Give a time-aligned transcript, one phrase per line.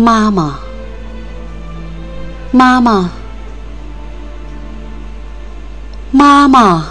[0.00, 0.60] 妈妈，
[2.52, 3.10] 妈妈，
[6.12, 6.86] 妈妈，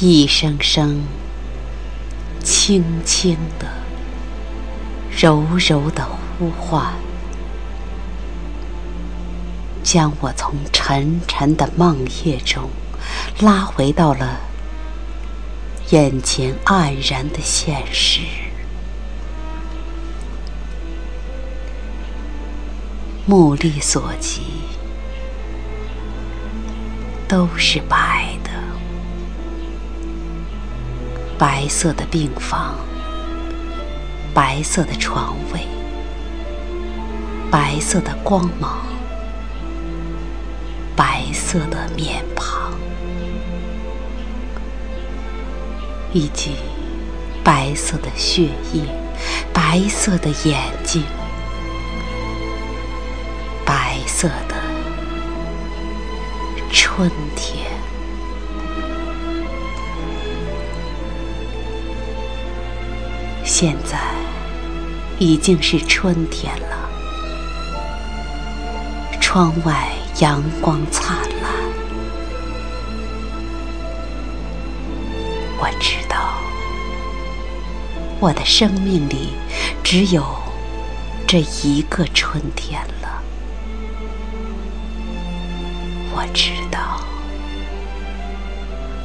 [0.00, 1.02] 一声声，
[2.42, 3.66] 轻轻的，
[5.10, 6.02] 柔柔的
[6.38, 6.94] 呼唤，
[9.82, 12.70] 将我从沉沉的梦夜中
[13.40, 14.47] 拉回到了。
[15.90, 18.20] 眼前黯然的现实，
[23.24, 24.42] 目力所及
[27.26, 28.50] 都是白的，
[31.38, 32.74] 白色的病房，
[34.34, 35.66] 白色的床位，
[37.50, 38.82] 白色的光芒，
[40.94, 42.22] 白色的面
[46.12, 46.52] 以及
[47.44, 48.82] 白色的血液，
[49.52, 51.02] 白色的眼睛，
[53.64, 54.54] 白色的
[56.72, 57.66] 春天。
[63.44, 63.98] 现在
[65.18, 66.88] 已经是春天了，
[69.20, 69.88] 窗外
[70.20, 71.37] 阳光灿烂。
[78.20, 79.28] 我的生命里
[79.84, 80.24] 只有
[81.26, 83.22] 这一个春天了。
[86.12, 87.00] 我知道，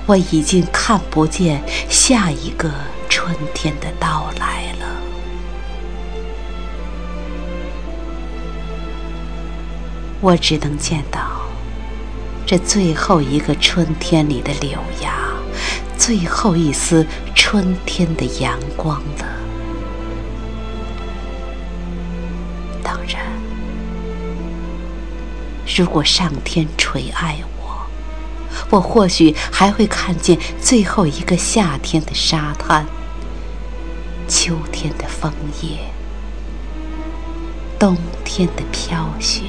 [0.08, 2.72] 我已经看不见下一个
[3.08, 4.88] 春天的到来了。
[10.22, 11.20] 我只能见到
[12.48, 15.33] 这最后一个春天里的柳芽。
[16.06, 19.26] 最后一丝春天的阳光了。
[22.84, 23.26] 当然，
[25.78, 27.88] 如果上天垂爱我，
[28.70, 32.86] 我或许还会看见最后一个夏天的沙滩，
[34.28, 35.32] 秋天的枫
[35.62, 35.78] 叶，
[37.80, 39.44] 冬天的飘雪。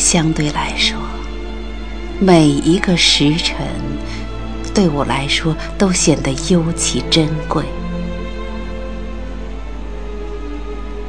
[0.00, 0.98] 相对来说，
[2.18, 3.58] 每一个时辰
[4.74, 7.62] 对我来说都显得尤其珍贵。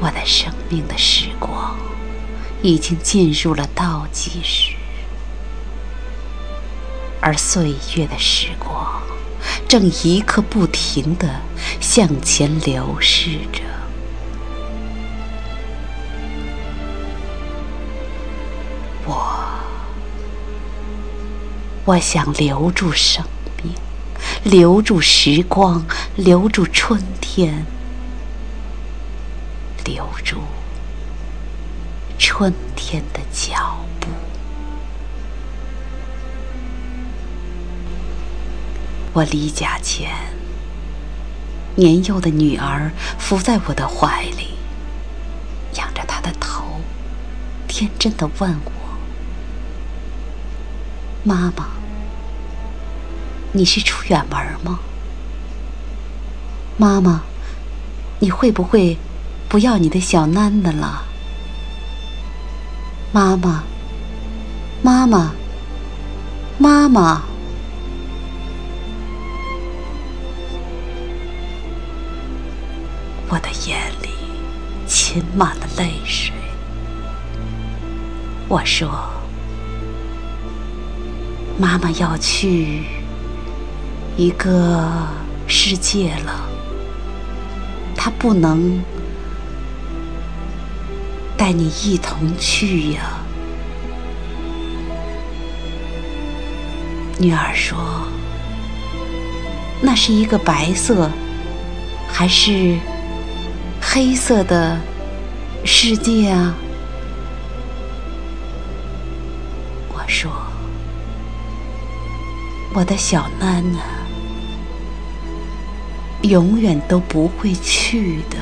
[0.02, 1.74] 我的生命的时光
[2.62, 4.74] 已经进入了倒计时，
[7.22, 9.02] 而岁月的时光
[9.70, 11.28] 正一刻不停地
[11.80, 13.71] 向前流逝着。
[21.84, 23.26] 我想留住生
[23.64, 23.74] 命，
[24.44, 25.84] 留住时光，
[26.16, 27.66] 留住春天，
[29.84, 30.38] 留住
[32.20, 34.08] 春天的脚步。
[39.14, 40.12] 我离家前，
[41.76, 44.50] 年幼的女儿伏在我的怀里，
[45.74, 46.64] 仰着她的头，
[47.68, 48.81] 天真的问我。
[51.24, 51.68] 妈妈，
[53.52, 54.80] 你是出远门吗？
[56.78, 57.22] 妈妈，
[58.18, 58.98] 你会不会
[59.48, 61.04] 不要你的小囡囡了？
[63.12, 63.64] 妈妈，
[64.82, 65.32] 妈妈，
[66.58, 67.22] 妈妈，
[73.30, 74.10] 我的眼里
[74.88, 76.34] 噙满了泪水。
[78.48, 79.11] 我说。
[81.60, 82.84] 妈妈要去
[84.18, 85.08] 一个
[85.48, 86.50] 世界了，
[87.96, 88.82] 她不能
[91.38, 93.20] 带你一同去呀。
[97.20, 97.78] 女儿说
[99.82, 101.12] ：“那是一个白色
[102.12, 102.76] 还是
[103.80, 104.80] 黑色的
[105.64, 106.56] 世界啊？”
[109.94, 110.32] 我说。
[112.74, 113.62] 我的小囡
[116.22, 118.38] 囡，永远都不会去的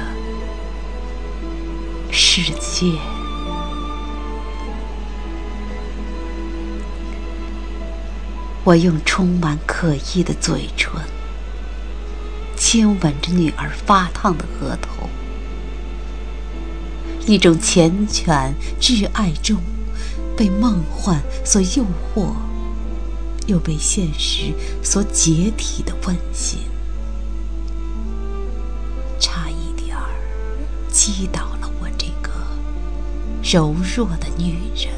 [2.11, 2.93] 世界。
[8.63, 10.91] 我用充满可意的嘴唇
[12.55, 15.09] 亲吻着女儿发烫的额头，
[17.25, 19.57] 一种缱绻挚爱中
[20.37, 21.83] 被梦幻所诱
[22.13, 22.33] 惑，
[23.49, 24.53] 又被现实
[24.83, 26.59] 所解体的温馨，
[29.19, 30.07] 差一点儿
[30.91, 32.29] 击倒了我这个
[33.43, 34.93] 柔弱的女人。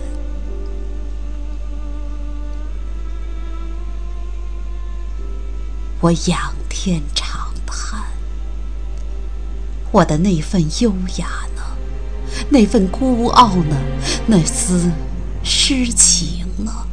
[6.01, 8.03] 我仰天长叹，
[9.94, 11.62] 我的那份优雅呢？
[12.50, 13.77] 那份孤傲呢？
[14.27, 14.92] 那丝
[15.42, 16.88] 诗情呢？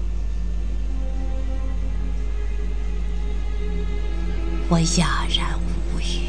[4.71, 6.29] 我哑然无语，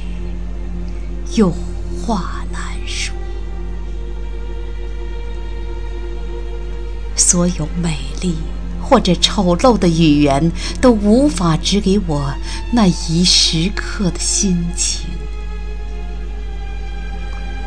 [1.35, 1.51] 有
[2.01, 3.13] 话难说。
[7.17, 8.35] 所有美丽
[8.81, 12.33] 或者丑陋的语言，都无法指给我
[12.71, 15.09] 那一时刻的心情。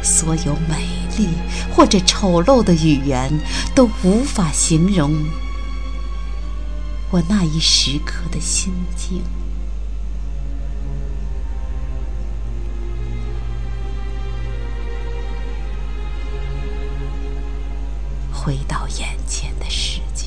[0.02, 0.88] 所有美
[1.18, 1.28] 丽
[1.76, 3.30] 或者丑陋的语言，
[3.74, 5.12] 都无法形容
[7.10, 9.22] 我那一时刻的心境。
[18.44, 20.26] 回到眼前的世界，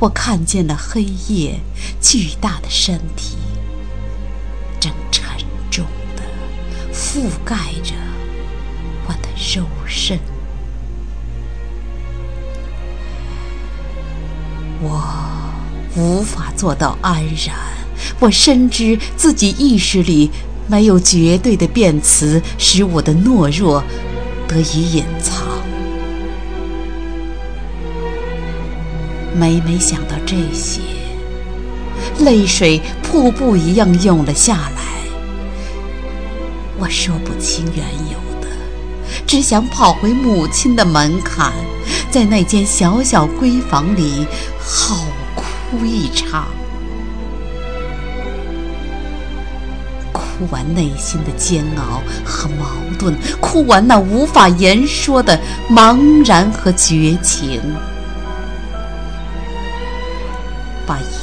[0.00, 1.60] 我看见了黑夜
[2.00, 3.36] 巨大的身体，
[4.80, 5.24] 正沉
[5.70, 5.86] 重
[6.16, 6.22] 地
[6.92, 7.54] 覆盖
[7.84, 7.94] 着
[9.06, 10.18] 我的肉身。
[14.80, 15.00] 我
[15.94, 17.56] 无法做到安然，
[18.18, 20.28] 我深知自己意识里
[20.66, 23.80] 没有绝对的辩词，使我的懦弱
[24.48, 25.40] 得以隐藏。
[29.34, 30.80] 每每想到这些，
[32.20, 34.82] 泪水瀑布一样涌了下来。
[36.78, 38.48] 我说不清缘由的，
[39.26, 41.52] 只想跑回母亲的门槛，
[42.10, 44.26] 在那间小小闺房里
[44.58, 44.96] 好
[45.34, 46.48] 哭一场，
[50.12, 52.66] 哭完内心的煎熬和矛
[52.98, 55.40] 盾，哭完那无法言说的
[55.70, 57.60] 茫然和绝情。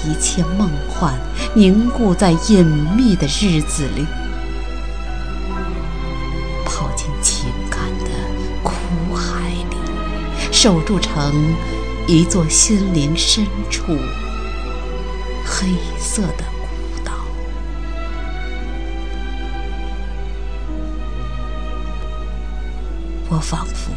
[0.06, 1.13] 一切梦幻
[1.54, 4.06] 凝固在隐秘的日子里，
[6.66, 8.10] 泡进情感的
[8.63, 8.74] 苦
[9.13, 9.78] 海里，
[10.51, 11.34] 守住成
[12.07, 13.98] 一座心灵深处
[15.46, 15.68] 黑
[16.00, 17.12] 色的孤岛。
[23.30, 23.92] 我仿佛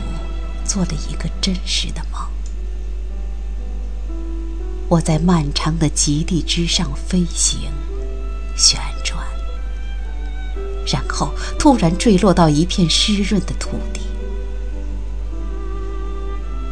[0.64, 2.11] 做了一个真实的梦。
[4.92, 7.60] 我在漫长的极地之上飞行、
[8.54, 9.24] 旋转，
[10.86, 14.02] 然后突然坠落到一片湿润的土地。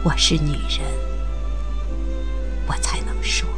[0.05, 0.83] 我是女人，
[2.67, 3.49] 我才能说，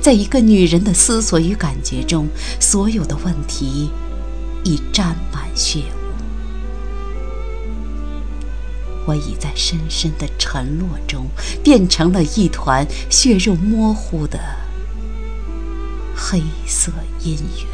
[0.00, 2.28] 在一个女人的思索与感觉中，
[2.60, 3.90] 所有的问题
[4.62, 5.82] 已沾满血
[9.06, 11.26] 我已在深深的沉落中，
[11.62, 14.38] 变成了一团血肉模糊的
[16.14, 17.66] 黑色阴云。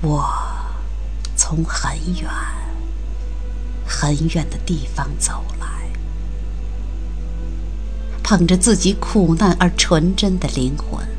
[0.00, 0.26] 我
[1.36, 2.30] 从很远、
[3.86, 5.90] 很远的地方走来，
[8.22, 11.13] 捧着自己苦难而纯真的灵魂。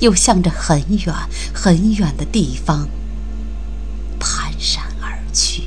[0.00, 1.14] 又向着很远
[1.54, 2.88] 很远的地方
[4.18, 5.62] 蹒跚而去。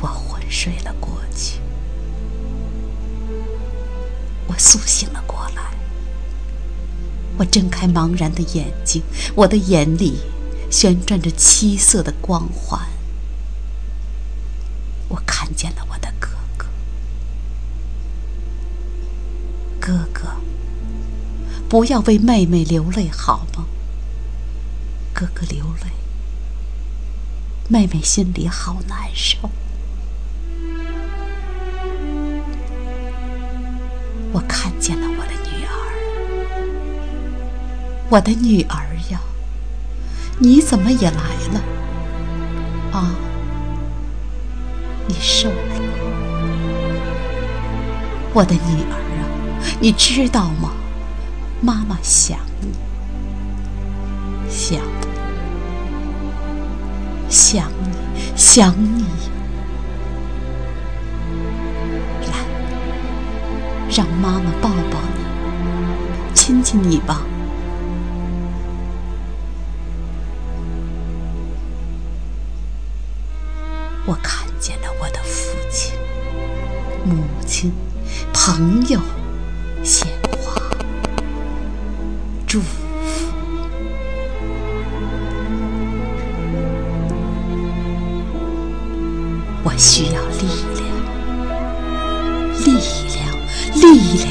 [0.00, 1.58] 我昏睡了过去，
[4.46, 5.74] 我苏醒了过来。
[7.38, 9.02] 我睁开茫然的眼睛，
[9.34, 10.18] 我的眼里
[10.70, 12.80] 旋转着七色的光环。
[21.68, 23.66] 不要为妹妹流泪好吗？
[25.12, 25.90] 哥哥流泪，
[27.68, 29.50] 妹妹心里好难受。
[34.32, 35.70] 我看见了我的女儿，
[38.10, 39.20] 我的女儿呀，
[40.38, 41.60] 你怎么也来了？
[42.92, 43.16] 啊，
[45.08, 45.74] 你瘦了，
[48.32, 49.26] 我的女儿啊。
[49.80, 50.70] 你知道吗？
[51.60, 52.72] 妈妈想你
[54.48, 55.06] 想你
[57.30, 57.96] 想你。
[58.36, 59.02] 想你
[62.26, 62.44] 来
[63.90, 65.24] 让妈妈抱抱你。
[66.34, 67.22] 亲亲你吧。
[74.06, 75.94] 我看见了我的父亲
[77.04, 77.72] 母亲
[78.32, 79.00] 朋友。
[89.76, 90.86] 需要力量，
[92.64, 92.66] 力
[93.12, 93.18] 量，
[93.74, 93.84] 力
[94.24, 94.26] 量！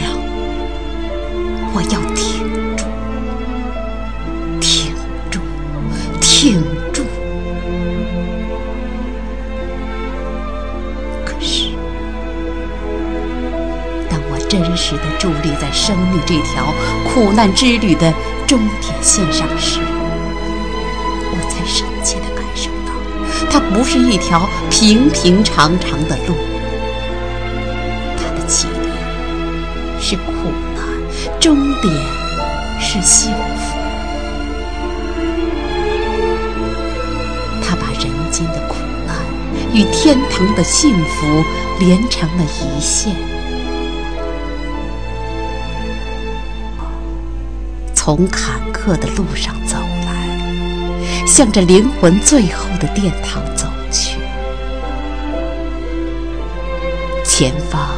[1.74, 2.20] 我要挺
[2.76, 2.84] 住，
[4.60, 4.96] 挺
[5.30, 5.40] 住，
[6.20, 6.60] 挺
[6.92, 7.04] 住！
[11.24, 11.70] 可是，
[14.10, 16.74] 当我真实的伫立在生命这条
[17.08, 18.12] 苦难之旅的
[18.48, 19.80] 终点线上时，
[23.74, 26.36] 不是一条平平常常的路，
[28.18, 28.86] 它的起点
[30.00, 30.32] 是苦
[30.76, 31.94] 难，终点
[32.80, 33.78] 是幸福。
[37.62, 39.16] 它把人间的苦难
[39.74, 41.44] 与天堂的幸福
[41.80, 43.14] 连成了一线。
[47.94, 49.78] 从坎坷的路上走，
[51.36, 54.20] 向着灵魂最后的殿堂走去。
[57.26, 57.90] 前方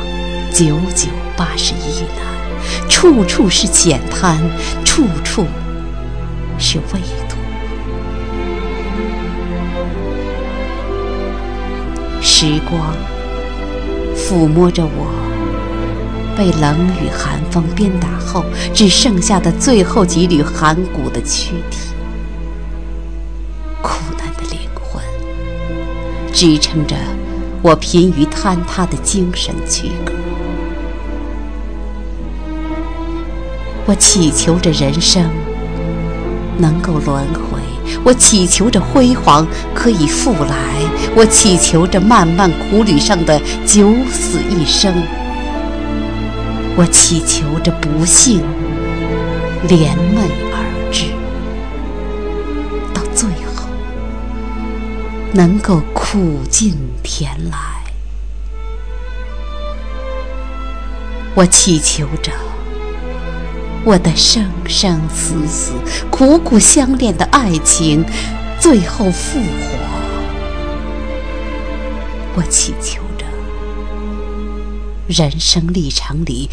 [0.52, 4.40] 九九八十一难，处处是险滩，
[4.84, 5.46] 处处
[6.58, 7.38] 是畏途。
[12.20, 12.92] 时光
[14.16, 15.14] 抚摸着我。
[16.36, 21.92] 被冷雨寒风鞭打后，只剩下的最后几缕寒骨的躯体，
[26.38, 26.96] 支撑着
[27.64, 30.14] 我贫于坍塌的精神躯壳。
[33.88, 35.28] 我祈求着人生
[36.60, 37.60] 能够轮回，
[38.04, 40.80] 我祈求着辉煌可以复来，
[41.16, 44.94] 我祈求着漫漫苦旅上的九死一生。
[46.76, 48.44] 我祈求着不幸
[49.68, 49.98] 连
[55.34, 57.58] 能够苦尽甜来。
[61.36, 62.32] 我祈求着
[63.84, 65.74] 我的生生死死、
[66.10, 68.04] 苦苦相恋的爱情
[68.60, 69.78] 最后复活。
[72.36, 73.26] 我祈求着。
[75.08, 76.50] 人生历程里，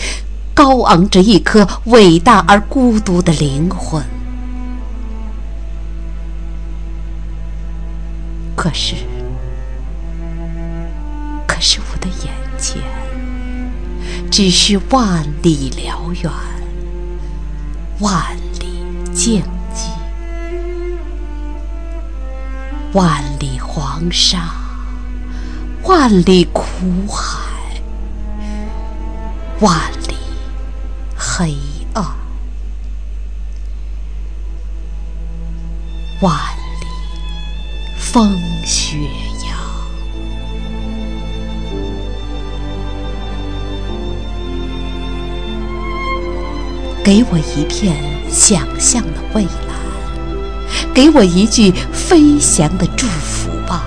[0.55, 4.05] 高昂着一颗伟大而孤独的灵魂。
[8.65, 8.95] 可是，
[11.47, 12.81] 可是我的眼前，
[14.31, 16.33] 只是万里辽远，
[18.01, 19.43] 万里荆
[19.75, 19.91] 棘，
[22.95, 24.55] 万里黄沙，
[25.83, 26.65] 万里苦
[27.07, 27.45] 海。
[29.61, 29.79] 万
[30.09, 30.17] 里
[31.15, 31.55] 黑
[31.93, 32.05] 暗，
[36.23, 36.35] 万
[38.15, 38.97] 风雪
[39.45, 39.59] 扬。
[47.03, 47.97] 给我一片
[48.31, 53.83] 想象的蔚蓝，给我一句飞翔的祝福吧，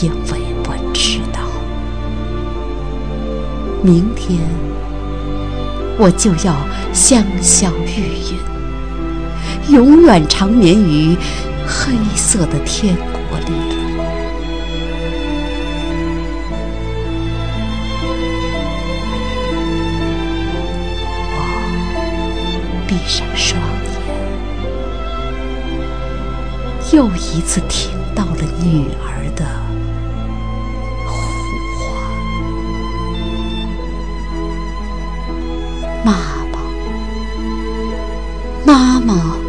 [0.00, 1.40] 因为我知道。
[3.82, 4.38] 明天，
[5.98, 6.54] 我就要
[6.92, 8.36] 香消玉殒，
[9.72, 11.16] 永远长眠于
[11.66, 12.94] 黑色的天
[13.30, 13.46] 国里。
[22.68, 23.58] 我闭上双
[26.90, 29.42] 眼，又一次听到了女儿的。
[36.04, 36.12] 妈
[36.52, 36.58] 妈，
[38.66, 39.41] 妈妈，妈妈。